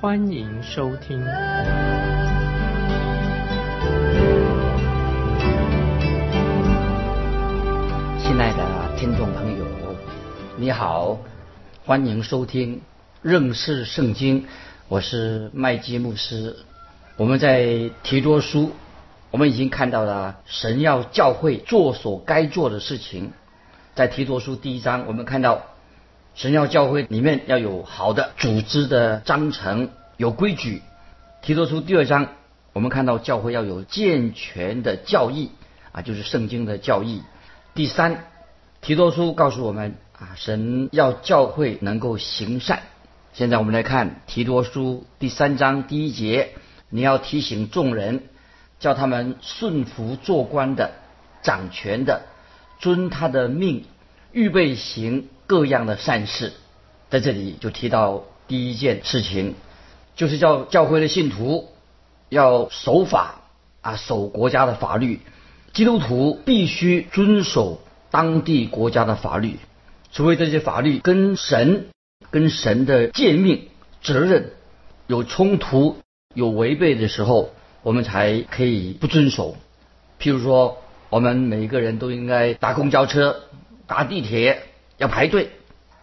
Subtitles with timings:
[0.00, 1.22] 欢迎收听。
[8.18, 9.66] 亲爱的听众朋友，
[10.56, 11.18] 你好，
[11.84, 12.80] 欢迎收听
[13.20, 14.46] 认识圣经，
[14.88, 16.56] 我是麦基牧师。
[17.18, 18.72] 我们在提多书，
[19.30, 23.32] 我们已经看到了神要教会做所该做的事情。
[23.94, 25.60] 在提多书第一章，我们看到
[26.34, 30.82] 神要教会里面要有好的组织的章程，有规矩。
[31.40, 32.28] 提多书第二章，
[32.74, 35.50] 我们看到教会要有健全的教义
[35.92, 37.22] 啊，就是圣经的教义。
[37.74, 38.26] 第三，
[38.82, 42.82] 提多书告诉我们啊，神要教会能够行善。
[43.32, 46.50] 现在我们来看提多书第三章第一节，
[46.90, 48.24] 你要提醒众人，
[48.78, 50.92] 叫他们顺服做官的、
[51.42, 52.26] 掌权的，
[52.78, 53.86] 遵他的命，
[54.32, 56.52] 预备行各样的善事。
[57.08, 59.54] 在这里就提到第一件事情，
[60.20, 61.70] 就是叫教会的信徒
[62.28, 63.36] 要守法
[63.80, 65.20] 啊，守国家的法律。
[65.72, 69.56] 基督徒必须遵守当地国家的法律，
[70.12, 71.86] 除非这些法律跟神、
[72.30, 73.68] 跟神的诫命、
[74.02, 74.50] 责任
[75.06, 75.96] 有冲突、
[76.34, 77.48] 有违背的时候，
[77.82, 79.56] 我们才可以不遵守。
[80.20, 83.40] 譬如说，我们每一个人都应该搭公交车、
[83.86, 84.64] 搭地铁
[84.98, 85.48] 要排队，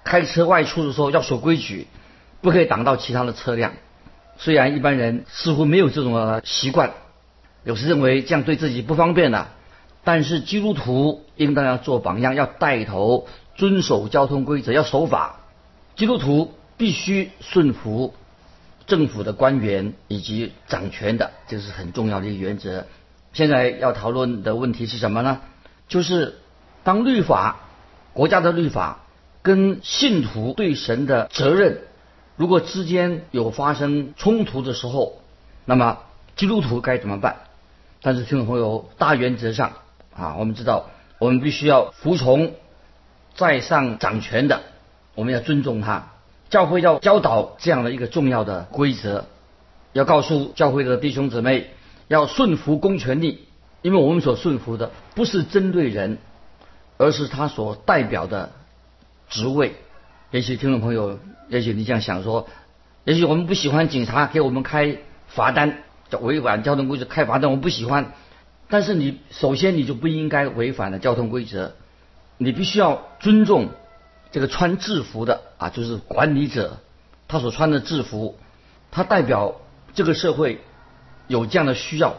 [0.04, 1.86] 开车外出的时候要守规矩，
[2.42, 3.74] 不可以挡到其他的车辆。
[4.38, 6.92] 虽然一般人似乎没有这种习惯，
[7.64, 9.50] 有时认为这样对自己不方便了。
[10.04, 15.42] 但是基督徒应当要做榜样，要带头遵守交通规则，要守法。
[15.96, 18.14] 基督徒必须顺服
[18.86, 22.86] 政府的官员以及掌权的，这是很重要的一个原则。
[23.34, 25.42] 现在要讨论的问题是什么呢？
[25.90, 26.38] 就是
[26.84, 27.60] 当律法、
[28.14, 29.00] 国家的律法
[29.42, 31.82] 跟信徒对神的责任，
[32.38, 35.22] 如果之间有发生冲突的时候，
[35.66, 35.98] 那么
[36.36, 37.38] 基督徒该怎么办？
[38.02, 39.74] 但是听众朋友，大原则上。
[40.16, 40.86] 啊，我们知道，
[41.20, 42.54] 我们必须要服从
[43.36, 44.62] 在上掌权的，
[45.14, 46.12] 我们要尊重他。
[46.50, 49.26] 教会要教导这样的一个重要的规则，
[49.94, 51.72] 要告诉教会的弟兄姊妹，
[52.08, 53.46] 要顺服公权力，
[53.82, 56.18] 因为我们所顺服的不是针对人，
[56.98, 58.52] 而是他所代表的
[59.30, 59.76] 职位。
[60.32, 61.20] 也许听众朋友，
[61.50, 62.48] 也许你这样想说，
[63.04, 64.98] 也许我们不喜欢警察给我们开
[65.28, 65.84] 罚单，
[66.22, 68.14] 违反交通规则开罚单，我们不喜欢。
[68.70, 71.74] 但是你首先你就不应该违反了交通规则，
[72.38, 73.70] 你必须要尊重
[74.32, 76.80] 这个穿制服的啊，就是管理者，
[77.28, 78.38] 他所穿的制服，
[78.92, 79.62] 他代表
[79.94, 80.60] 这个社会
[81.28, 82.16] 有这样的需要，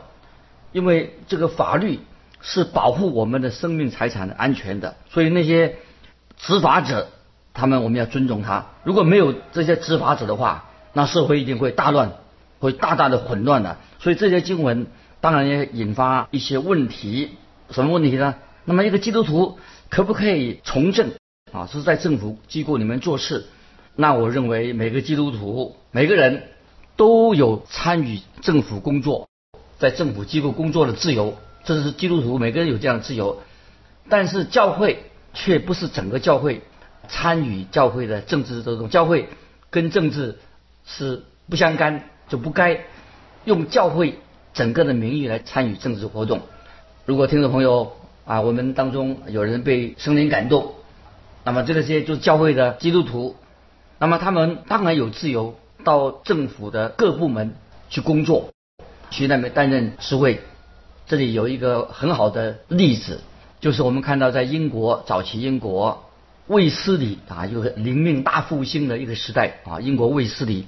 [0.73, 2.01] 因为这个法律
[2.41, 5.77] 是保护我们的生命财产的安全的，所以那些
[6.39, 7.09] 执法者，
[7.59, 8.67] 他们我们要尊重他。
[8.85, 12.13] 如果没有这些执法者的话，那社会一定会大乱，
[12.61, 13.77] 会大大的混乱的。
[13.99, 14.87] 所以这些经文。
[15.21, 17.31] 当然也引发一些问题，
[17.71, 18.37] 什么问题呢？
[18.65, 19.59] 那么一个基督徒
[19.91, 21.11] 可不可以从政
[21.51, 21.67] 啊？
[21.67, 23.47] 是在政府机构里面做事？
[23.97, 26.45] 那我认为每个基督徒每个人
[26.95, 29.29] 都有参与政府工作，
[29.81, 33.43] 在政府机构工作的自由，这是基督徒每个人有这样的自由。
[34.09, 35.03] 但是教会
[35.35, 36.63] 却不是整个教会
[37.09, 39.29] 参与教会的政治这种教会
[39.71, 40.39] 跟政治
[40.87, 42.85] 是不相干，就不该
[43.45, 44.19] 用教会。
[44.55, 46.41] 整个的名义来参与政治活动。
[47.05, 47.93] 如果听众朋友
[48.25, 50.73] 啊，我们当中有人被圣灵感动，
[51.45, 53.37] 那么这些就是教会的基督徒，
[54.01, 55.55] 那么他们当然有自由
[55.85, 57.55] 到政府的各部门
[57.89, 58.49] 去工作，
[59.11, 60.41] 去那边担任职位。
[61.07, 63.21] 这里有一个很好的例子，
[63.61, 66.05] 就是我们看到在英国早期英国
[66.49, 70.67] 卫斯理啊，就是灵命大复兴的一个时代啊，英国卫斯理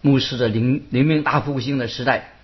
[0.00, 2.34] 牧师的灵灵命大复兴的时代。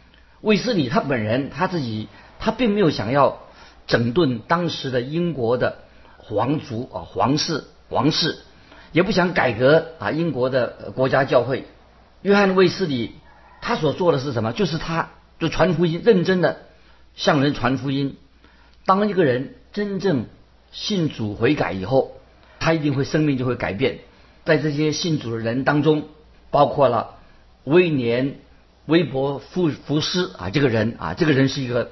[0.41, 2.07] 卫斯理他本人他自己
[2.39, 3.41] 他并没有想要
[3.89, 5.79] 整顿当时的英国的
[6.19, 8.39] 皇族啊皇室王室，
[8.93, 11.67] 也不想改革啊英国的国家教会。
[12.23, 13.15] 约翰卫斯理
[13.61, 14.53] 他所做的是什么？
[14.53, 15.11] 就是他
[15.41, 16.61] 就传福音，认真的
[17.17, 18.17] 向人传福音。
[18.85, 20.27] 当一个人真正
[20.71, 22.13] 信主悔改以后，
[22.59, 23.99] 他一定会生命就会改变。
[24.45, 26.09] 在这些信主的人当中，
[26.51, 27.17] 包括了
[27.65, 28.37] 威廉。
[28.87, 31.91] 微博福福斯啊，这个人啊，这个人是一个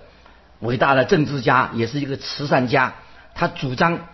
[0.61, 2.95] 伟大的政治家，也是一个慈善家。
[3.35, 4.07] 他主张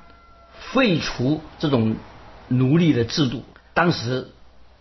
[0.73, 1.95] 废除这种
[2.49, 3.45] 奴隶的制度。
[3.73, 4.33] 当时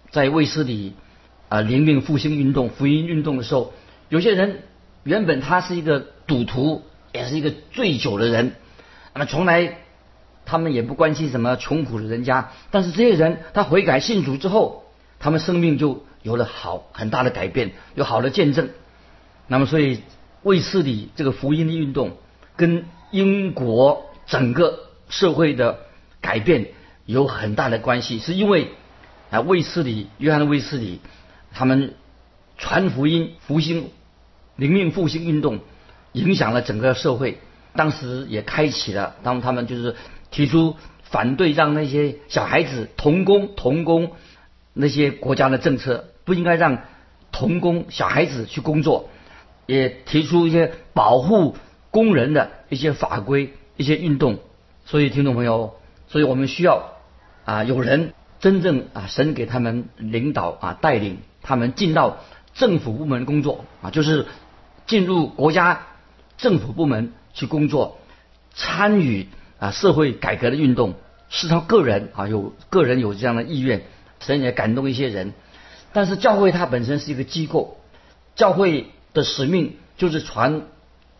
[0.09, 0.95] 在卫斯理
[1.47, 3.71] 啊灵命复兴运动、福音运动的时候，
[4.09, 4.63] 有些人
[5.03, 6.81] 原本他是一个赌徒，
[7.13, 8.55] 也是一个醉酒的人，
[9.13, 9.77] 那么从来
[10.45, 12.51] 他们也不关心什么穷苦的人家。
[12.71, 14.85] 但是这些人他悔改信主之后，
[15.19, 16.05] 他们生命就。
[16.23, 18.69] 有了好很大的改变，有好的见证。
[19.47, 20.03] 那么，所以
[20.43, 22.11] 卫斯理这个福音的运动
[22.55, 25.79] 跟英国整个社会的
[26.21, 26.67] 改变
[27.07, 28.69] 有很大的关系，是因为
[29.31, 31.01] 啊卫斯理、约翰卫斯理
[31.55, 31.95] 他们
[32.55, 33.89] 传福音、复兴
[34.55, 35.57] 灵命复兴运动，
[36.11, 37.39] 影响了整个社会。
[37.73, 39.95] 当时也开启了，当他们就是
[40.31, 44.13] 提出反对让那些小孩子童工、童工
[44.73, 46.07] 那些国家的政策。
[46.23, 46.83] 不应该让
[47.31, 49.09] 童工小孩子去工作，
[49.65, 51.57] 也提出一些保护
[51.89, 54.37] 工人的一些法规、一些运动。
[54.85, 55.73] 所以，听众朋友，
[56.07, 56.93] 所以我们需要
[57.43, 62.19] 啊，有人真正啊，神给他们领导啊，带领他们进到
[62.53, 64.27] 政府部门工作啊，就是
[64.85, 65.87] 进入国家
[66.37, 67.97] 政府部门去工作，
[68.53, 69.27] 参与
[69.61, 70.95] 啊社会改革的运动。
[71.33, 73.83] 是他个人啊，有个人有这样的意愿，
[74.19, 75.31] 神也感动一些人。
[75.93, 77.77] 但是教会它本身是一个机构，
[78.35, 80.63] 教会的使命就是传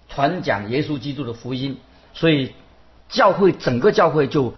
[0.10, 1.78] 传讲耶稣基督的福音，
[2.14, 2.52] 所以
[3.08, 4.54] 教会整个教会就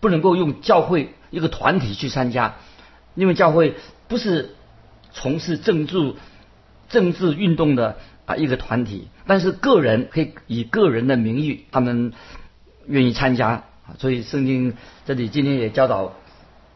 [0.00, 2.54] 不能够用教会一个团体去参加，
[3.14, 3.74] 因为教会
[4.08, 4.54] 不是
[5.12, 6.14] 从事政治
[6.88, 12.14] 政治运动的啊一个团体，但是个人可以以个人的名义，他们
[12.86, 13.48] 愿意参加
[13.86, 14.76] 啊，所以圣经
[15.06, 16.12] 这里今天也教导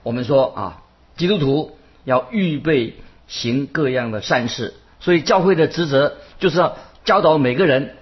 [0.03, 0.83] 我们说啊，
[1.17, 1.77] 基督徒。
[2.05, 2.95] 要预备
[3.27, 7.97] 行各样的善事，所以教会的职责就是要教导每个人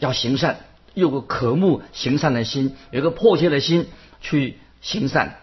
[0.00, 0.56] 要行善，
[0.94, 3.86] 有个渴慕行善的心，有个迫切的心
[4.20, 5.36] 去行善。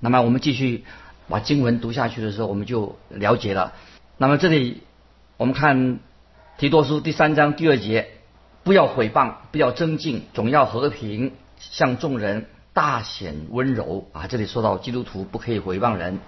[0.00, 0.84] 那么我们继续
[1.30, 3.72] 把经文读下去的时候，我们就了解了。
[4.18, 4.82] 那么这里
[5.38, 5.98] 我们看
[6.58, 8.10] 提多书第三章第二节，
[8.64, 11.32] 不要毁谤，不要争竞，总要和平，
[11.70, 14.26] 向众人大显温柔啊！
[14.26, 16.18] 这里说到基督徒不可以毁谤人。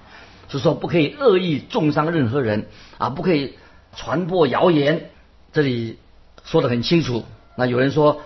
[0.49, 2.67] 是说不可以恶意重伤任何人
[2.99, 3.55] 啊，不可以
[3.97, 5.11] 传播谣言。
[5.53, 5.99] 这里
[6.45, 7.25] 说的很清楚。
[7.57, 8.21] 那有人说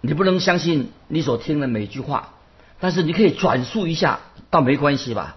[0.00, 2.34] 你不能相信你所听的每句话，
[2.80, 4.20] 但是你可以转述一下，
[4.50, 5.36] 倒没关系吧？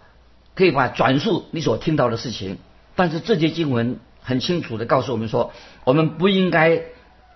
[0.55, 2.57] 可以把转述你所听到的事情。
[2.95, 5.53] 但是这节经文很清楚的告诉我们说，
[5.83, 6.81] 我们不应该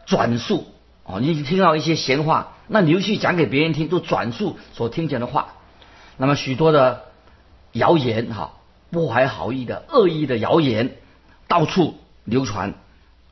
[0.05, 0.65] 转述
[1.03, 1.19] 哦。
[1.19, 5.55] 你听到一些闲话，那你就去讲给别人听，就转述所听见的话。
[6.17, 7.03] 那么许多的
[7.71, 8.53] 谣言哈。
[8.89, 10.95] 不怀好意的恶意的谣言
[11.49, 12.73] 到处流传，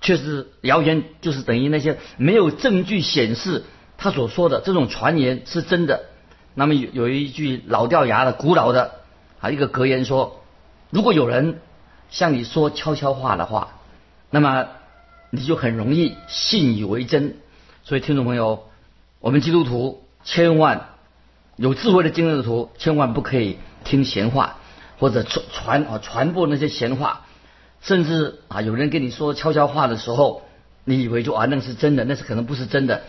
[0.01, 3.63] 确实谣言就是等于那些没有证据显示
[3.97, 6.07] 他所说的这种传言是真的。
[6.55, 8.95] 那么有有一句老掉牙的古老的
[9.39, 10.41] 啊一个格言说：
[10.89, 11.61] 如果有人
[12.09, 13.79] 向你说悄悄话的话，
[14.29, 14.67] 那么
[15.29, 17.37] 你就很容易信以为真。
[17.85, 18.67] 所以听众朋友，
[19.25, 20.89] 我们基督徒千万
[21.55, 24.57] 有智慧的基督徒千万不可以听闲话。
[24.99, 27.25] 或者传传啊传播那些闲话，
[27.81, 30.43] 甚至啊有人跟你说悄悄话的时候，
[30.85, 33.01] 你以为就啊那是真的，那是可能不是真的。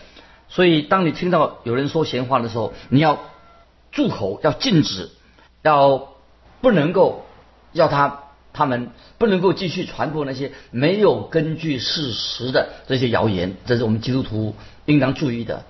[0.49, 3.19] 所以当你听到有人说闲话的时候，你要
[3.91, 5.11] 住口，要禁止，
[5.61, 6.09] 要
[6.59, 7.25] 不能够
[7.71, 14.55] 要他他们不能够继续传播那些没有根据事实的这些谣言，这是我们基督徒
[14.85, 15.63] 应当注意的。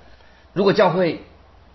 [0.58, 1.20] 如果教会，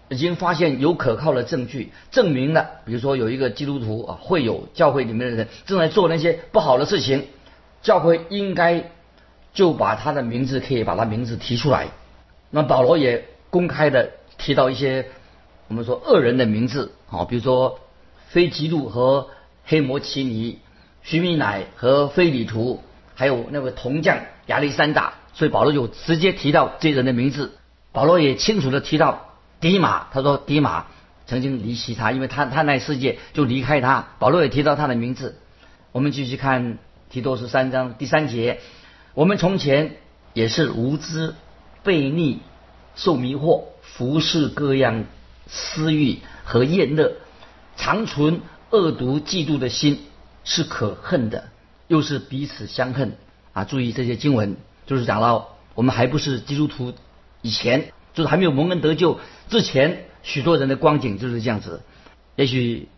[0.08, 7.28] 已经发现有可靠的证据，证明了，比如说有一个基督徒啊，会有教会里面的人正在做那些不好的事情，
[7.80, 8.90] 教会应该
[9.54, 11.90] 就把他的名字可以把他名字提出来。
[12.50, 15.06] 那保罗也公开的提到一些
[15.68, 17.78] 我们说恶人的名字啊，比如说
[18.26, 19.28] 非基督和
[19.64, 20.58] 黑摩奇尼、
[21.04, 22.82] 徐米乃和非里图，
[23.14, 27.52] 还有那个铜匠亚历山大，所以保罗就直接提到这些人的名字。
[27.92, 29.28] 保罗也清楚的提到。
[29.60, 30.86] 迪马，他说迪马
[31.26, 34.08] 曾经离弃他，因为他他那世界就离开他。
[34.18, 35.38] 保罗也提到他的名字。
[35.92, 36.78] 我们继续看
[37.10, 38.60] 提多书三章第三节，
[39.14, 39.98] 我们从前
[40.32, 41.34] 也是无知、
[41.84, 42.40] 悖逆、
[42.96, 45.04] 受迷惑、服侍各样
[45.46, 47.12] 私欲和厌乐，
[47.76, 50.00] 常存恶毒嫉妒的心，
[50.42, 51.50] 是可恨的，
[51.86, 53.16] 又是彼此相恨
[53.52, 53.64] 啊！
[53.64, 54.56] 注意这些经文，
[54.86, 56.94] 就是讲到我们还不是基督徒
[57.42, 57.92] 以前。
[58.14, 61.80] 就是还没有蒙恩得救之前，许多人的光景就是这样子。
[62.36, 62.90] 也许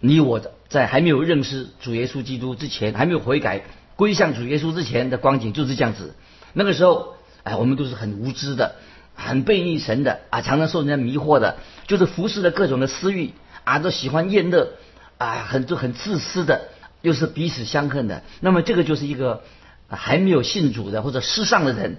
[0.00, 3.62] 你我在还没有认识主耶稣基督之前，还没有悔改，
[3.94, 6.16] 归向主耶稣之前的光景就是这样子。
[6.52, 8.74] 那个时候，哎，我们都是很无知的，
[9.14, 14.72] 很背逆神的啊，常常受人家迷惑的，就是服侍的各种的私欲啊，都喜欢厌乐
[15.16, 16.70] 啊，很就很自私的，
[17.02, 18.24] 又是彼此相恨的。
[18.40, 19.44] 那么这个就是一个
[19.88, 21.98] 还没有信主的或者世上的人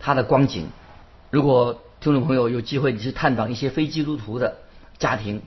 [0.00, 0.66] 他的光景。
[1.30, 4.56] 如果听众朋友有机会你去探访一些非基督徒的
[4.98, 5.42] 家庭，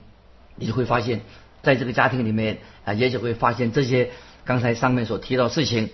[0.56, 1.20] 你就会发现，
[1.62, 4.10] 在这个家庭里面啊，也许会发现这些
[4.44, 5.90] 刚才上面所提到事情。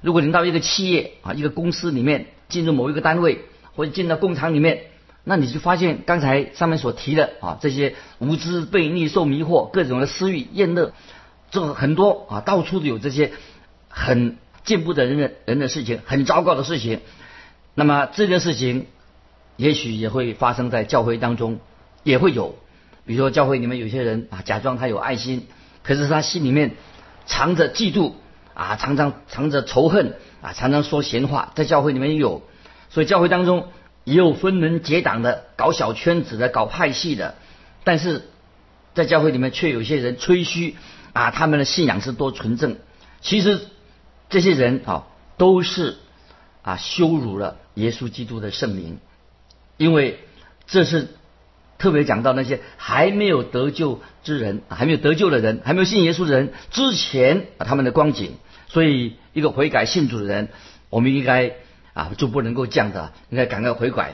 [0.00, 3.40] 如果您到一个企业啊，一个公司里面，进入某一个单位，
[3.74, 4.84] 或者进到工厂里面，
[5.24, 10.94] 那你就发现刚才上面所提的啊，这些无知、被逆、受迷惑、各种的私欲、厌乐，
[11.50, 13.32] 这很多啊，到处都有这些
[13.88, 17.00] 很进步的人的人的事情，很糟糕的事情。
[17.74, 18.86] 那么这件事情。
[19.56, 21.60] 也许也会发生在教会当中，
[22.02, 22.56] 也会有，
[23.06, 25.46] 比如说教会里面有些人啊，假装他有爱心，
[25.82, 26.72] 可是他心里面
[27.26, 28.12] 藏着嫉妒
[28.54, 32.42] 啊，常常藏着仇恨啊，常常说闲话，在教会里面也有，
[32.90, 33.68] 所以教会当中
[34.04, 37.36] 也有分门结党的，搞小圈子的，搞派系的，
[37.84, 38.22] 但是
[38.94, 40.76] 在教会里面却有些人吹嘘
[41.12, 42.76] 啊，他们的信仰是多纯正，
[43.20, 43.60] 其实
[44.28, 45.06] 这些人啊
[45.36, 45.96] 都是
[46.62, 48.98] 啊羞辱了耶稣基督的圣名。
[49.76, 50.18] 因为
[50.66, 51.08] 这是
[51.78, 58.34] 特别讲到那些还没有得救之人，还没有得救的人，还没有信耶稣的人之前啊他们的光景。
[58.68, 60.48] 所以一个悔改信主的人，
[60.90, 61.52] 我们应该
[61.92, 64.12] 啊就不能够这样的，应该赶快悔改。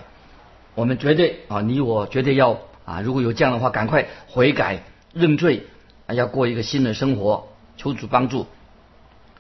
[0.75, 5.65] 我们绝对啊，你我绝对要啊，如果有这样的话，赶快悔改认罪，
[6.07, 8.47] 啊，要过一个新的生活，求主帮助。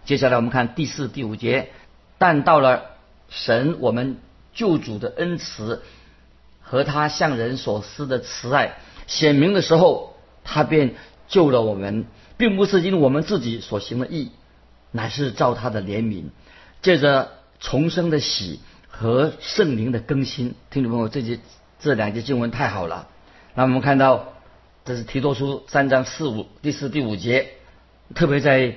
[0.04, 1.70] 接下来我们看第四、第五节，
[2.18, 2.84] 但到了
[3.28, 4.18] 神我们
[4.54, 5.82] 救主的恩慈。
[6.70, 8.76] 和他向人所施的慈爱
[9.08, 10.94] 显明的时候，他便
[11.26, 14.30] 救了我们，并不是因我们自己所行的义，
[14.92, 16.26] 乃是照他的怜悯，
[16.80, 20.54] 借着重生的喜和圣灵的更新。
[20.70, 21.40] 听众朋友，这节
[21.80, 23.08] 这两节经文太好了。
[23.56, 24.34] 那我们看到，
[24.84, 27.48] 这是提多书三章四五第四第五节，
[28.14, 28.76] 特别在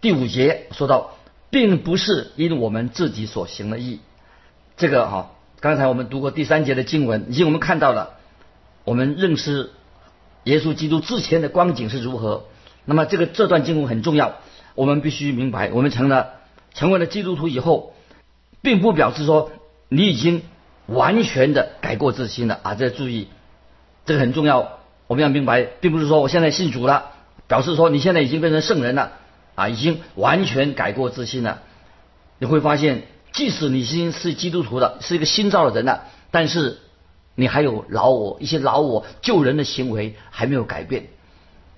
[0.00, 1.12] 第五节说到，
[1.50, 4.00] 并不是因我们自己所行的义，
[4.76, 5.30] 这个哈。
[5.62, 8.14] 刚才我们读过第三节的经文，已经我们看到了，
[8.82, 9.70] 我们认识
[10.42, 12.46] 耶稣基督之前的光景是如何。
[12.84, 14.38] 那么这个这段经文很重要，
[14.74, 16.30] 我们必须明白，我们成了
[16.74, 17.94] 成为了基督徒以后，
[18.60, 19.52] 并不表示说
[19.88, 20.42] 你已经
[20.86, 22.74] 完全的改过自新了啊！
[22.74, 23.28] 这注意，
[24.04, 27.12] 这个很重要，我们要明白，并不是说我现在信主了，
[27.46, 29.12] 表示说你现在已经变成圣人了
[29.54, 31.62] 啊，已经完全改过自新了。
[32.40, 33.04] 你会发现。
[33.32, 36.78] 即使你已经是基督徒的，是一个新造的人了，但是
[37.34, 41.06] 你还有老我一些老我救人的行为还没有改变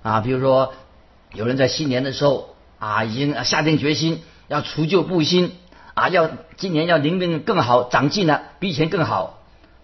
[0.02, 0.20] 啊。
[0.20, 0.75] 比如说，
[1.32, 5.52] 有人在新年的时候啊，已经下定决心要除旧布新
[5.94, 9.38] 啊，要今年要灵命更好，长进了，比以前更好。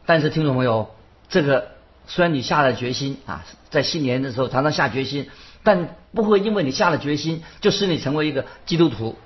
[0.07, 0.91] 但是听众朋友，
[1.29, 1.69] 这个
[2.09, 5.29] 虽然你下了决心啊，在新年的时候常常下决心，
[5.62, 9.17] 但不会因为你下了决心就使你成为一个基督徒，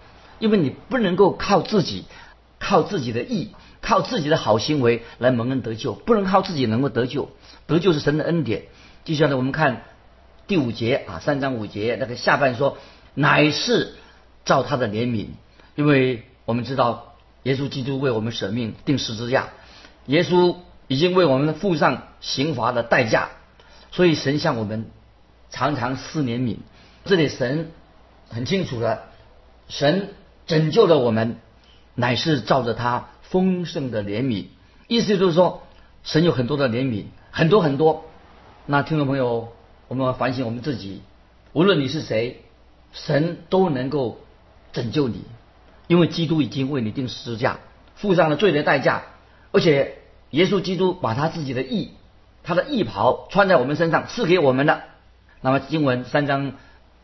[0.40, 2.04] 因为你不能够靠自己。
[2.66, 3.50] 靠自己的义，
[3.82, 7.28] 靠自己的好行为来蒙恩得救，不能靠自己能够得救。
[7.66, 8.62] 得救是神的恩典。
[9.04, 9.82] 接下来我们看
[10.46, 12.78] 第五节啊，三章五节那个下半说，
[13.12, 13.92] 乃是
[14.46, 15.26] 照他的怜悯，
[15.74, 19.50] 因为我们知道耶稣基督为我们舍命定十字架，
[20.06, 20.56] 耶稣
[20.88, 23.28] 已经为我们付上刑罚的代价，
[23.92, 24.86] 所以神向我们
[25.50, 26.56] 常常施怜悯。
[27.04, 27.70] 这里神
[28.30, 29.02] 很清楚的，
[29.68, 30.14] 神
[30.46, 31.36] 拯救了我们。
[31.94, 34.46] 乃是照着他丰盛的怜悯，
[34.88, 35.62] 意思就是说，
[36.02, 38.04] 神有很多的怜悯，很多很多。
[38.66, 39.52] 那听众朋友，
[39.88, 41.02] 我们反省我们自己，
[41.52, 42.42] 无论你是谁，
[42.92, 44.20] 神都能够
[44.72, 45.22] 拯救你，
[45.86, 47.58] 因为基督已经为你定十字架，
[47.94, 49.02] 付上了罪的代价，
[49.52, 49.98] 而且
[50.30, 51.92] 耶稣基督把他自己的义，
[52.42, 54.82] 他的义袍穿在我们身上，赐给我们的。
[55.40, 56.54] 那么经文三章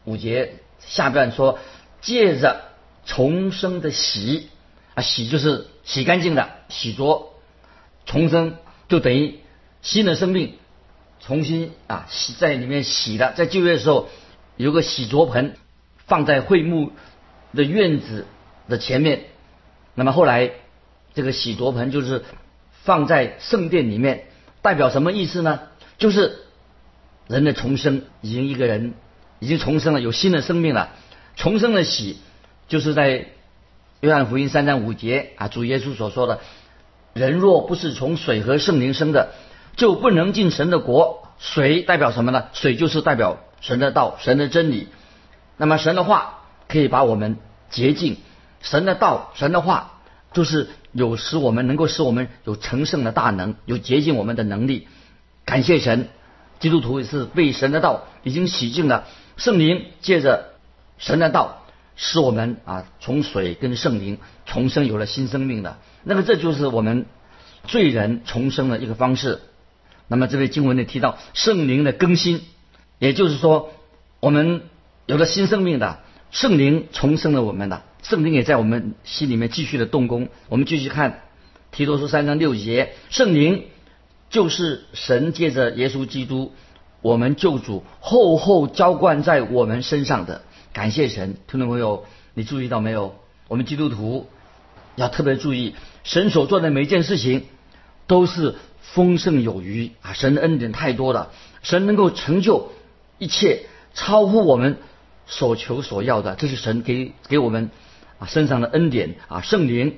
[0.04, 1.58] 五节下边说，
[2.00, 2.62] 借着
[3.04, 4.48] 重生的喜。
[5.00, 7.26] 洗就是洗干净的，洗濯
[8.06, 8.56] 重生
[8.88, 9.40] 就等于
[9.82, 10.54] 新的生命，
[11.20, 13.32] 重新啊洗在里面洗的。
[13.32, 14.08] 在旧约的时候，
[14.56, 15.56] 有个洗濯盆
[16.06, 16.92] 放在会幕
[17.54, 18.26] 的院子
[18.68, 19.24] 的前面。
[19.94, 20.50] 那么后来
[21.14, 22.24] 这个洗濯盆就是
[22.82, 24.26] 放在圣殿里面，
[24.62, 25.60] 代表什么意思呢？
[25.98, 26.38] 就是
[27.28, 28.94] 人的重生，已经一个人
[29.38, 30.96] 已经重生了，有新的生命了。
[31.36, 32.18] 重生的洗
[32.68, 33.28] 就是在。
[34.00, 36.40] 约翰福音三章五节啊，主耶稣所说的
[37.12, 39.34] ：“人若不是从水和圣灵生的，
[39.76, 42.46] 就不能进神的国。”水代表什么呢？
[42.54, 44.88] 水就是代表神的道、神的真理。
[45.58, 47.36] 那么神的话可以把我们
[47.68, 48.16] 洁净，
[48.62, 50.00] 神的道、神的话，
[50.32, 54.88] 就是有使我们能够使我们有成圣的大能，有洁净我们的能力。
[55.44, 56.08] 感谢神，
[56.58, 59.04] 基督徒是被神的道已经洗净了，
[59.36, 60.54] 圣灵借着
[60.96, 61.59] 神的道，
[62.02, 64.16] 使我们啊从水跟圣灵
[64.46, 65.76] 重生，有了新生命的。
[66.02, 67.04] 那么这就是我们
[67.64, 69.42] 罪人重生的一个方式。
[70.08, 72.40] 那么这位经文里提到圣灵的更新，
[72.98, 73.70] 也就是说
[74.18, 74.62] 我们
[75.04, 76.00] 有了新生命的。
[76.30, 80.28] 圣灵重生了我们的，圣灵也在我们心里面继续的动工。
[80.48, 81.24] 我们继续看
[81.70, 83.64] 提多书三章六节，圣灵
[84.30, 86.52] 就是神借着耶稣基督，
[87.02, 90.42] 我们救主厚厚浇灌在我们身上的。
[90.72, 93.16] 感谢神，听众朋友，你注意到没有？
[93.48, 94.28] 我们基督徒
[94.96, 95.74] 要特别注意，
[96.04, 97.46] 神所做的每一件事情
[98.06, 100.12] 都是丰盛有余啊！
[100.12, 101.30] 神的恩典太多了，
[101.62, 102.72] 神能够成就
[103.18, 104.78] 一切，超乎我们。
[105.32, 107.70] 所求所要的，这是神给给我们
[108.18, 109.94] 啊身上的恩典啊圣灵，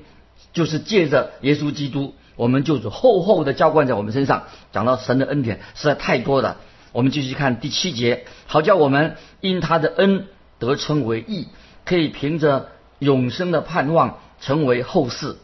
[0.52, 4.42] 就是借着耶稣基督，我们就是厚厚的浇灌在我们身上。
[4.72, 6.58] 讲到神的恩典实在太多了，
[6.92, 10.26] 我们继续看第七节，好叫我们因他的恩
[10.66, 11.48] 得称为义，
[11.84, 15.36] 可以凭着永生的盼望成为后世。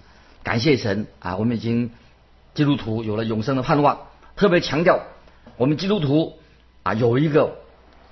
[0.43, 1.91] 感谢神啊，我们已经
[2.55, 4.07] 基督徒有了永生的盼望，
[4.37, 5.01] 特别强调
[5.57, 6.39] 我们基督徒
[6.85, 7.57] 啊有一个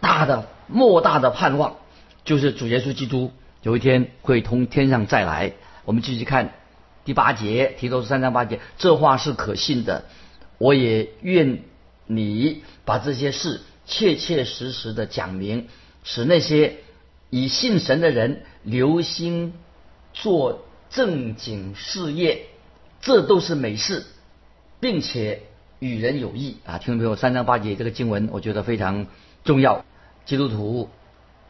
[0.01, 0.49] 大的。
[0.69, 1.77] 莫大的盼望，
[2.25, 3.31] 就是主耶稣基督
[3.63, 5.53] 有一天会从天上再来。
[5.85, 6.55] 我们继续看
[7.05, 10.07] 第八节，提到三章八节，这话是可信的。
[10.59, 11.61] 我也愿
[12.09, 15.69] 你把这些事切切实实的讲明，
[16.03, 16.79] 使那些
[17.37, 19.53] 以信神的人留心
[20.15, 22.47] 做正经事业，
[23.03, 24.07] 这都是美事，
[24.81, 25.43] 并且
[25.79, 26.79] 与人有益啊！
[26.79, 29.07] 听众朋友，三章八节这个经文，我觉得非常
[29.45, 29.85] 重要。
[30.25, 30.89] 基督徒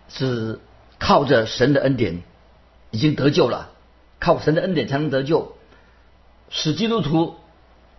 [0.09, 0.59] 是
[0.99, 2.25] 靠着神的恩典
[2.91, 3.71] 已经得救了，
[4.19, 5.55] 靠神的恩典才能得救。
[6.51, 7.37] 使基督徒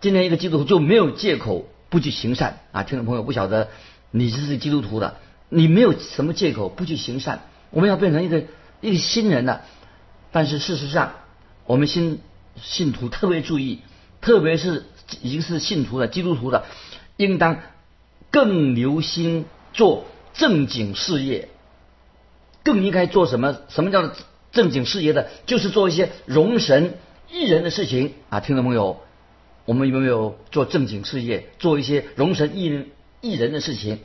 [0.02, 2.82] 今天一个基督徒就没有借口不去行善啊！
[2.82, 3.70] 听众朋友不晓得
[4.10, 5.16] 你是基督徒的，
[5.48, 7.44] 你没有什么借口不去行善。
[7.70, 8.44] 我们要变成一个
[8.80, 9.62] 一个新人了，
[10.32, 11.14] 但是事实上，
[11.66, 12.20] 我们新
[12.56, 13.80] 信徒特别注意，
[14.20, 14.84] 特别是
[15.22, 16.64] 已经是信徒的基督徒的，
[17.16, 17.60] 应当
[18.30, 20.04] 更留心做。
[20.34, 21.48] 正经事业
[22.62, 23.58] 更应该做什么？
[23.70, 24.14] 什么叫做
[24.52, 25.30] 正经事业的？
[25.46, 26.94] 就是做一些容神
[27.28, 28.38] 益人的事情啊！
[28.38, 29.00] 听众朋友，
[29.64, 33.98] 我们有没有做正经事业，做一些容神益人益人的事情？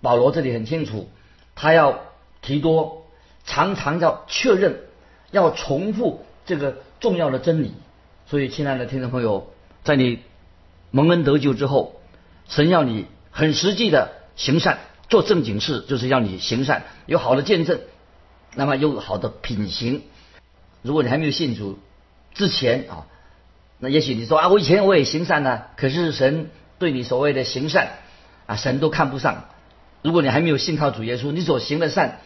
[0.00, 1.10] 保罗这里很清楚，
[1.54, 2.00] 他要
[2.46, 3.08] 提多
[3.44, 4.78] 常常要确认，
[5.32, 7.74] 要重复这个重要的真理。
[8.26, 10.20] 所以，亲爱的听众朋友，在你
[10.92, 12.00] 蒙恩得救之后，
[12.48, 14.78] 神要你很实际的行善。
[15.08, 17.80] 做正经事就是要你行善，有好的见证，
[18.54, 20.02] 那么有好的品行。
[20.82, 21.78] 如果你还没有信主
[22.34, 23.06] 之前啊，
[23.78, 27.98] 那也许你说啊，我以前我也行善呢，可是神对你所谓的行善
[28.46, 29.44] 啊，神都看不上。
[30.02, 32.20] 如果你还没有信靠主耶稣，你所行的善，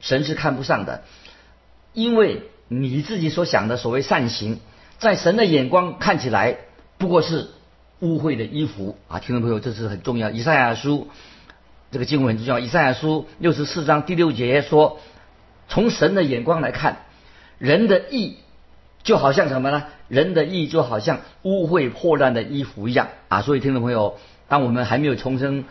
[0.00, 1.02] 神是看不上的，
[1.92, 4.60] 因为你自己所想的所谓善行，
[4.98, 6.58] 在神的眼光看起来
[6.98, 7.48] 不过是
[8.00, 9.18] 污秽的衣服啊。
[9.18, 10.30] 听众朋友，这是很重要。
[10.30, 11.08] 以赛亚书。
[11.92, 14.98] 这个经文就叫以赛亚书六十四章第六节说
[15.68, 17.06] ：“从神的眼光来看，
[17.58, 18.38] 人的义
[19.04, 19.84] 就好像什么呢？
[20.08, 23.40] 人的义就好像污秽破烂的衣服一样啊！
[23.40, 25.64] 所以，听众朋友，当我们还没有重生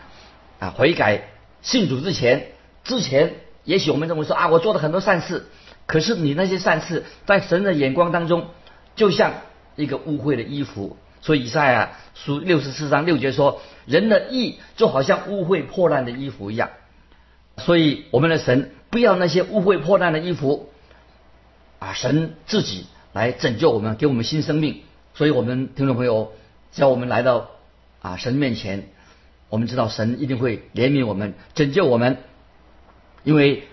[0.58, 1.24] 啊、悔改、
[1.60, 2.46] 信主之前，
[2.82, 3.34] 之前
[3.66, 5.44] 也许我们认为说啊，我做了很多善事，
[5.84, 8.46] 可是你那些善事在神的眼光当中，
[8.94, 9.34] 就像
[9.76, 16.70] 一个污秽的衣服。”所以以赛亚书六十四章六节说：“人的义就好像污秽破烂的衣服一样。”
[17.58, 20.70] 所以我们的神不要那些污秽破烂的衣服
[21.80, 21.94] 啊！
[21.94, 24.82] 神自己来拯救我们，给我们新生命。
[25.14, 26.32] 所以我们听众朋友，
[26.70, 27.48] 只要我们来到
[28.02, 28.88] 啊神面前，
[29.48, 32.18] 我们知道神一定会怜悯我们，拯救我们，
[33.26, 33.66] 因为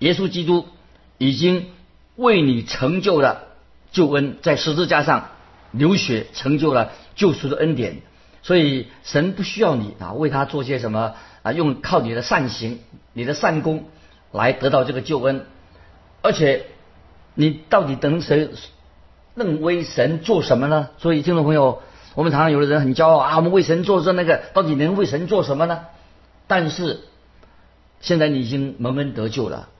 [0.00, 0.66] 耶稣基督
[1.16, 1.68] 已经
[2.16, 3.44] 为你成就了
[3.92, 5.28] 救恩，在十字架上。
[5.74, 8.02] 流血成就了救赎的恩典，
[8.42, 12.80] 所以神不需要你啊为他做些什么啊，用靠你的善行、
[13.14, 13.86] 你的善功
[14.32, 15.46] 来得到这个救恩，
[16.20, 16.66] 而且
[17.34, 18.50] 你到底等谁
[19.34, 20.90] 认为神做什么呢？
[20.98, 21.80] 所以听众朋友，
[22.14, 25.86] 我们常常有的人很骄傲啊，我们为神做这那个，到底能为神做什么呢？
[26.46, 27.00] 但是
[28.02, 29.70] 现在你已经蒙恩得救了，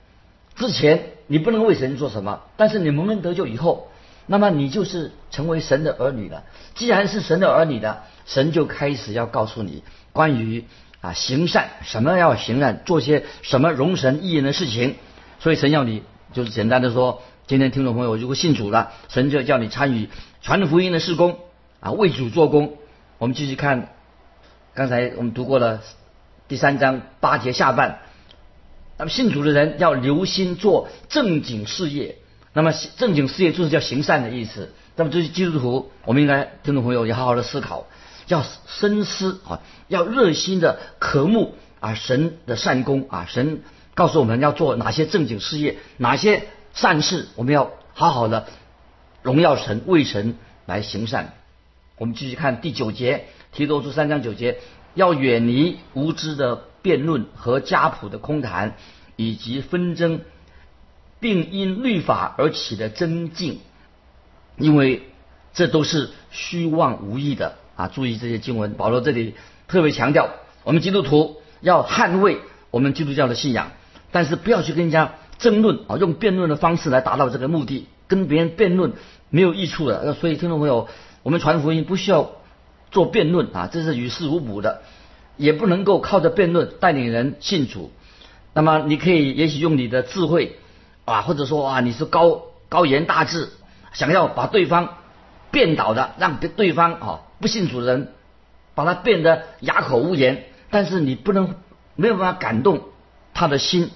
[0.54, 3.88] 之前你不能为神做什么，但是你蒙恩得救以后。
[4.24, 6.44] 那么你就是成为神的儿女了。
[6.76, 9.82] 既然是神的儿女的，神就开始要告诉你
[10.12, 10.64] 关于
[11.00, 14.94] 啊行善，什么要行善，做些什么容神益人的事情。
[15.40, 20.08] 所以神要你就是简单的说，今天听众朋友如果信主了，神就叫你参与
[20.40, 21.40] 传福音的事工
[21.80, 22.74] 啊，为主做工。
[23.18, 23.88] 我们继续看，
[24.72, 25.80] 刚才我们读过了
[26.46, 27.98] 第三章八节下半。
[29.02, 32.18] 那么信主的人要留心做正经事业。
[32.52, 34.72] 那么正经事业就是叫行善的意思。
[34.94, 37.88] 那么这些基督徒，我们应该听众朋友要好好的思考，
[38.28, 43.26] 要深思啊，要热心的渴慕啊神的善功啊。
[43.28, 48.46] 神告诉我们要做哪些正经事业，哪些善事，我们要好好的
[49.22, 51.32] 荣耀神，为神来行善。
[51.98, 54.60] 我们继续看第九节，提多书三章九节，
[54.94, 56.66] 要远离无知的。
[56.82, 58.74] 辩论和家谱的空谈，
[59.16, 60.20] 以及纷争，
[61.20, 63.60] 并因律法而起的增进，
[64.56, 65.02] 因为
[65.54, 67.88] 这都是虚妄无益的啊！
[67.88, 69.34] 注意这些经文，保罗这里
[69.68, 70.30] 特别强调，
[70.64, 72.40] 我们基督徒要捍卫
[72.70, 73.70] 我们基督教的信仰，
[74.10, 78.94] 但是不要去跟人家争论啊，用辩论的方式来达到这个目的，跟别人辩论
[79.30, 80.14] 没有益处的。
[80.14, 80.88] 所以听众朋友，
[81.22, 82.32] 我们传福音不需要
[82.90, 84.82] 做辩论啊，这是于事无补的。
[85.36, 87.90] 也不能够靠着辩论带领人信主，
[88.52, 90.56] 那么你可以也许用你的智慧
[91.04, 93.48] 啊，或者说啊你是高高言大志，
[93.92, 94.96] 想要把对方
[95.50, 98.12] 辩倒的，让对方啊不信主的人
[98.74, 101.54] 把他变得哑口无言，但是你不能
[101.96, 102.82] 没有办法感动
[103.34, 103.90] 他的心。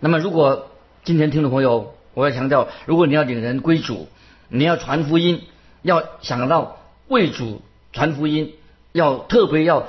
[0.00, 0.70] 那么如果
[1.04, 4.08] 今天听众朋友，我要强调，如果你要领人归主，
[4.48, 5.42] 你要传福音，
[5.82, 8.54] 要想到为主传福音，
[8.92, 9.86] 要特别要。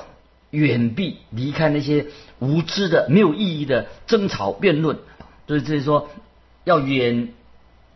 [0.56, 2.08] 远避离开那些
[2.40, 5.00] 无知的、没有意义的争吵辩论，
[5.48, 6.10] 所以就是说
[6.64, 7.34] 要远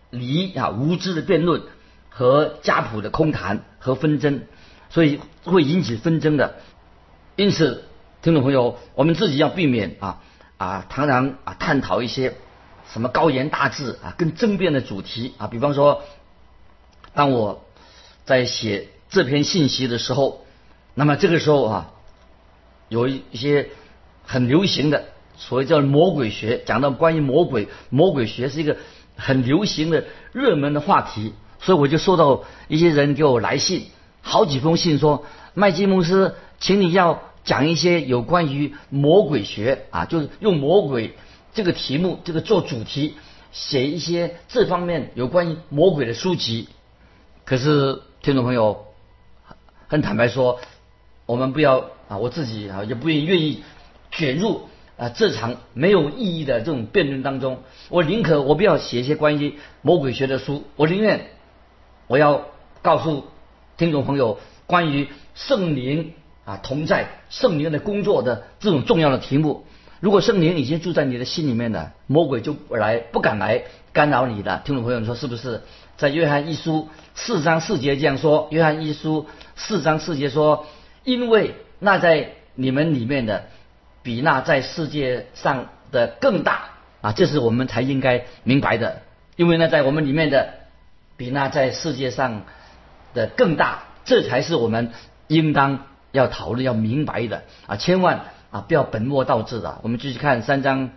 [0.10, 1.64] 离啊无知的辩论
[2.10, 4.42] 和家谱的空谈和纷争，
[4.90, 6.58] 所以会引起纷争的。
[7.38, 7.86] 因此，
[8.22, 10.22] 听众朋友，我们自己要避免啊
[10.58, 12.36] 啊，常常啊探讨一些
[12.92, 15.48] 什么高言大志啊、跟争辩的主题啊。
[15.48, 16.04] 比方说，
[17.14, 17.66] 当我
[18.26, 20.46] 在写这篇信息的时候，
[20.94, 21.92] 那么这个时候啊。
[22.90, 23.70] 有一些
[24.24, 25.06] 很流行的
[25.38, 28.76] 所谓叫魔鬼学，讲到关于魔鬼，魔鬼学是一个
[29.16, 33.86] 很流行的热门的话题，所以我就收到一些人给我来信，
[34.22, 41.16] 好几封信说，麦基牧师，请你要讲一些有关于魔鬼学啊，就是用魔鬼
[41.54, 43.16] 这个题目，这个做主题，
[43.52, 46.68] 写一些这方面有关于魔鬼的书籍。
[47.46, 48.86] 可是听众朋友，
[49.88, 50.60] 很坦白说，
[51.26, 51.86] 我们不要。
[52.10, 53.64] 啊，我自己啊也不愿意愿意
[54.12, 54.68] 卷入
[54.98, 57.60] 啊这场没有意义的这种辩论当中。
[57.90, 61.28] 我宁可我不要写一些关于魔鬼学的书，我宁愿
[62.08, 62.46] 我要
[62.82, 63.26] 告诉
[63.78, 66.14] 听众朋友关于圣灵
[66.46, 69.66] 啊同在、圣灵的工作的这种重要的题目。
[70.00, 74.64] 如果圣灵已经住在你的心里面了，魔鬼就来不敢来干扰你的。
[74.66, 75.62] 听众朋友，你说是不是？
[75.96, 80.66] 在约翰一书四章四节这样说：约翰一书四章四节说，
[81.04, 81.54] 因为。
[81.80, 83.46] 那在你们里面的，
[84.04, 87.14] 比那在世界上的更大啊！
[87.14, 89.02] 这是我们才应该明白的。
[89.38, 90.56] 因为呢，在我们里面的，
[91.16, 92.44] 比那在世界上
[93.14, 94.92] 的更大，这才是我们
[95.28, 97.78] 应当要讨论、要明白的啊！
[97.78, 99.80] 千万啊，不要本末倒置的。
[99.82, 100.90] 我们继续看三章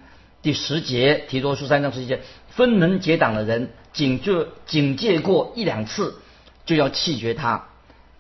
[0.42, 6.16] 第十节，提多书三章十节，分门结党的人，警就警戒过一两次，
[6.66, 7.66] 就要弃绝他。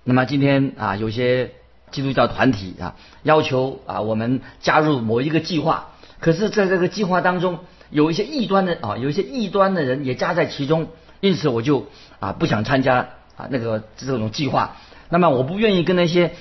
[0.04, 1.50] 那么今天啊，有些。
[1.92, 10.88] 基督教团体啊，要求啊我们加入某一个计划，可是在这个计划当中，有一些异端的啊，有一些异端的人也加在其中，
[11.20, 11.86] 因此我就
[12.18, 14.76] 啊不想参加啊那个这种计划。
[15.08, 16.32] 那么我不愿意跟那些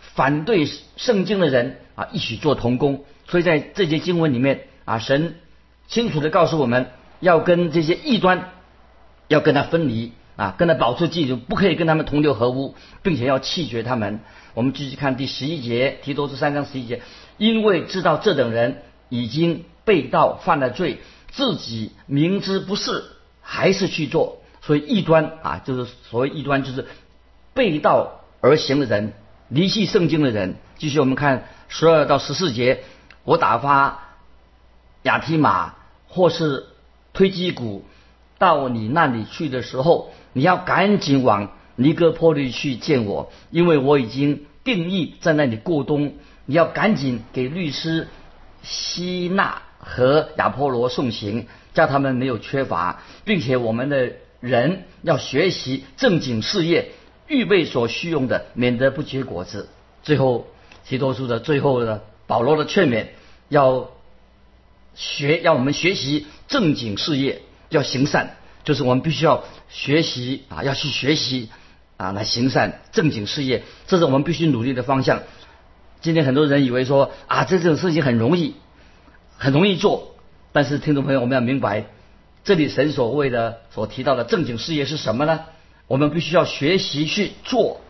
[0.00, 5.36] 反对圣经的人啊一起做同工，所以在这节经文里面啊，神
[5.86, 6.90] 清楚的告诉我们
[7.20, 8.50] 要跟这些异端
[9.28, 14.20] 要跟他分离啊，跟他保持距离，不可以跟他们同流合污，并且要弃绝他们。
[14.54, 17.02] 我们继续看第十一节，提多是三章十一节，
[17.38, 21.00] 因为知道这等人已经被盗犯了罪，
[21.32, 23.04] 自己明知不是
[23.42, 26.86] 还是去做，所以异端啊，就是所谓异端，就是
[27.52, 29.12] 背道而行的人，
[29.48, 30.54] 离弃圣经的人。
[30.78, 32.84] 继续我们看十二到十四节，
[33.24, 34.04] 我打发
[35.02, 35.74] 亚提马
[36.06, 36.66] 或是
[37.12, 37.84] 推基谷
[38.38, 41.50] 到你那里去的时候，你要赶紧往。
[41.76, 46.14] 尼哥坡利去见我，因为我已经定义在那里过冬。
[46.46, 48.06] 你要赶紧给律师
[48.62, 56.90] 希纳和亚波罗送行，叫他们没有缺乏，并且我们的人要学习正经事业，
[57.28, 59.68] 预备所需用的，免得不结果子。
[60.02, 60.46] 最后，
[60.86, 63.06] 提多书的最后的保罗的劝勉，
[63.48, 63.90] 要
[64.94, 68.36] 学，要我们学习正经事业，要行善。
[68.64, 71.50] 就是我们必须要学习啊，要去学习
[71.96, 75.22] 啊，来行善正经事业，这是我们必须努力的方向。
[76.00, 78.54] 今天很多人以为说啊，这种事情很容易，
[79.38, 80.14] 很容易做，
[80.52, 81.86] 但是听众朋友，我们要明白，
[82.44, 85.40] 这里神所谓的所提到的正经事业是什么呢？
[85.86, 87.80] 我们必须要学习去做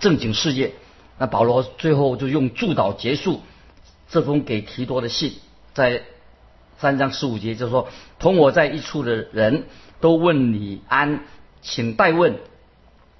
[0.00, 0.72] 正经事业。
[1.18, 3.40] 那保罗最后就用祝祷结束
[4.08, 5.34] 这封给提多的信，
[5.72, 6.02] 在
[6.78, 9.64] 三章十五节就说：“同我在一处的人
[10.00, 11.20] 都问你安，
[11.60, 12.38] 请代问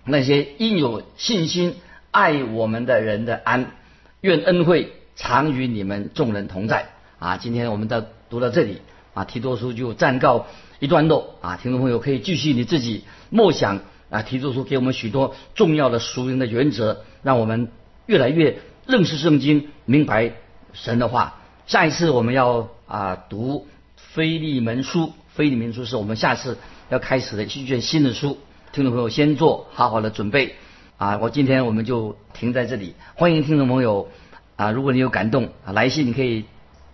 [0.05, 1.77] 那些应有信心
[2.11, 3.73] 爱我们的人的安，
[4.21, 6.89] 愿恩惠常与你们众人同在。”
[7.19, 8.79] 啊，今天我们到读到这里
[9.15, 10.47] 啊，提多书就暂告
[10.81, 17.69] 一段落啊，听众朋友可以继续你自己默想啊，提多书给我们许多重要的属灵的原则，让我们。
[18.05, 20.33] 越来越认识圣经，明白
[20.73, 21.41] 神的话。
[21.67, 26.59] 下一次我们要啊读腓利门书，腓利门书是我们下次
[26.91, 28.39] 要开始的一卷新的书。
[28.73, 30.55] 听众朋友先做好好的准备
[30.97, 31.19] 啊！
[31.21, 32.95] 我今天我们就停在这里。
[33.15, 34.09] 欢迎听众朋友
[34.57, 36.47] 啊，如果你有感动啊，来信你可以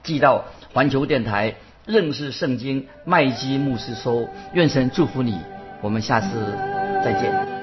[0.03, 1.55] 寄到环球电台
[1.87, 4.29] 认识圣经麦基牧师收。
[4.55, 5.39] 愿神祝福你，
[5.81, 6.29] 我们下次
[7.05, 7.58] 再见。